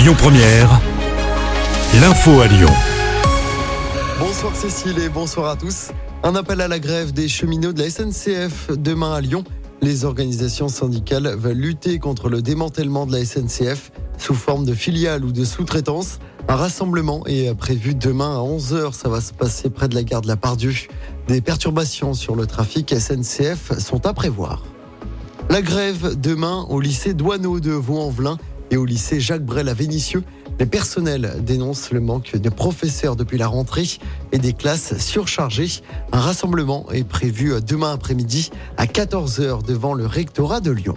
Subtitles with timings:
[0.00, 0.80] Lyon Première,
[2.00, 2.70] l'info à Lyon.
[4.18, 5.90] Bonsoir Cécile et bonsoir à tous.
[6.22, 9.44] Un appel à la grève des cheminots de la SNCF demain à Lyon.
[9.82, 15.22] Les organisations syndicales veulent lutter contre le démantèlement de la SNCF sous forme de filiale
[15.22, 16.18] ou de sous-traitance.
[16.48, 18.94] Un rassemblement est prévu demain à 11h.
[18.94, 20.72] Ça va se passer près de la gare de la Pardieu.
[21.28, 24.64] Des perturbations sur le trafic SNCF sont à prévoir.
[25.50, 28.38] La grève demain au lycée Douaneau de Vaux-en-Velin
[28.70, 30.22] et au lycée Jacques Brel à Vénissieux.
[30.58, 33.88] Les personnels dénoncent le manque de professeurs depuis la rentrée
[34.32, 35.82] et des classes surchargées.
[36.12, 40.96] Un rassemblement est prévu demain après-midi à 14h devant le rectorat de Lyon.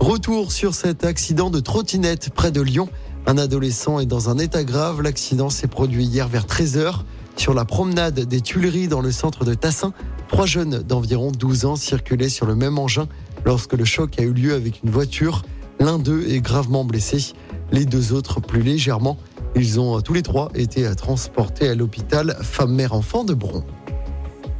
[0.00, 2.88] Retour sur cet accident de trottinette près de Lyon.
[3.26, 5.02] Un adolescent est dans un état grave.
[5.02, 7.02] L'accident s'est produit hier vers 13h
[7.36, 9.92] sur la promenade des Tuileries dans le centre de Tassin.
[10.28, 13.06] Trois jeunes d'environ 12 ans circulaient sur le même engin
[13.44, 15.42] lorsque le choc a eu lieu avec une voiture.
[15.80, 17.32] L'un d'eux est gravement blessé,
[17.72, 19.16] les deux autres plus légèrement.
[19.54, 23.64] Ils ont tous les trois été transportés à l'hôpital femme-mère-enfant de Bron.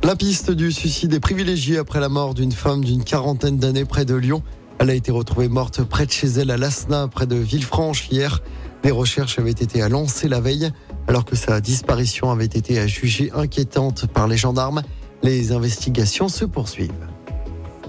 [0.05, 4.05] La piste du suicide est privilégiée après la mort d'une femme d'une quarantaine d'années près
[4.05, 4.43] de Lyon.
[4.79, 8.41] Elle a été retrouvée morte près de chez elle à Lasna, près de Villefranche, hier.
[8.85, 10.71] Des recherches avaient été lancées la veille,
[11.09, 14.83] alors que sa disparition avait été jugée inquiétante par les gendarmes.
[15.25, 16.93] Les investigations se poursuivent.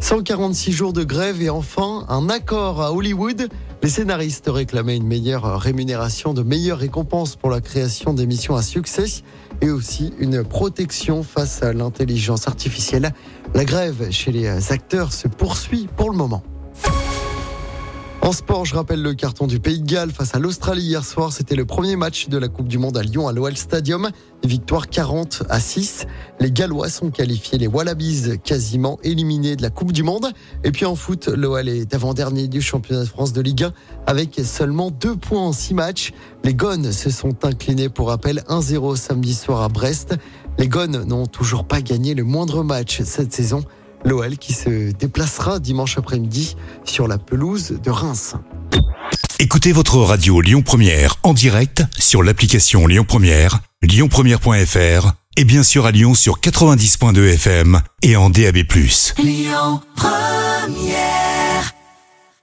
[0.01, 3.49] 146 jours de grève et enfin un accord à Hollywood.
[3.83, 9.23] Les scénaristes réclamaient une meilleure rémunération, de meilleures récompenses pour la création d'émissions à succès
[9.61, 13.11] et aussi une protection face à l'intelligence artificielle.
[13.53, 16.43] La grève chez les acteurs se poursuit pour le moment.
[18.29, 21.33] En sport, je rappelle le carton du Pays de Galles face à l'Australie hier soir.
[21.33, 24.11] C'était le premier match de la Coupe du Monde à Lyon à l'OL Stadium.
[24.43, 26.05] Victoire 40 à 6.
[26.39, 30.27] Les Gallois sont qualifiés, les Wallabies quasiment éliminés de la Coupe du Monde.
[30.63, 33.73] Et puis en foot, l'OL est avant-dernier du championnat de France de Ligue 1
[34.05, 36.13] avec seulement deux points en six matchs.
[36.43, 40.13] Les Gones se sont inclinés pour rappel 1-0 samedi soir à Brest.
[40.59, 43.63] Les Gones n'ont toujours pas gagné le moindre match cette saison.
[44.05, 46.55] L'OL qui se déplacera dimanche après-midi
[46.85, 48.35] sur la pelouse de Reims.
[49.39, 55.85] Écoutez votre radio Lyon Première en direct sur l'application Lyon Première, lyonpremière.fr et bien sûr
[55.85, 58.57] à Lyon sur 90.2 FM et en DAB+.
[59.17, 61.28] Lyon Première